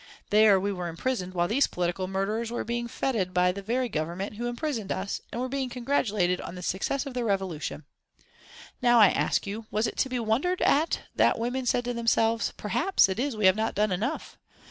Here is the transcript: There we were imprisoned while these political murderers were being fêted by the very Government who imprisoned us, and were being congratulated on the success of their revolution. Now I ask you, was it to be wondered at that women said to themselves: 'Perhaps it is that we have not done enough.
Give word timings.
There 0.31 0.59
we 0.59 0.71
were 0.73 0.87
imprisoned 0.87 1.35
while 1.35 1.47
these 1.47 1.67
political 1.67 2.07
murderers 2.07 2.49
were 2.49 2.63
being 2.63 2.87
fêted 2.87 3.35
by 3.35 3.51
the 3.51 3.61
very 3.61 3.87
Government 3.87 4.37
who 4.37 4.47
imprisoned 4.47 4.91
us, 4.91 5.21
and 5.31 5.39
were 5.39 5.47
being 5.47 5.69
congratulated 5.69 6.41
on 6.41 6.55
the 6.55 6.63
success 6.63 7.05
of 7.05 7.13
their 7.13 7.23
revolution. 7.25 7.83
Now 8.81 8.99
I 8.99 9.09
ask 9.09 9.45
you, 9.45 9.67
was 9.69 9.85
it 9.85 9.97
to 9.97 10.09
be 10.09 10.17
wondered 10.17 10.59
at 10.63 11.01
that 11.15 11.37
women 11.37 11.67
said 11.67 11.85
to 11.85 11.93
themselves: 11.93 12.51
'Perhaps 12.57 13.09
it 13.09 13.19
is 13.19 13.33
that 13.33 13.37
we 13.37 13.45
have 13.45 13.55
not 13.55 13.75
done 13.75 13.91
enough. 13.91 14.39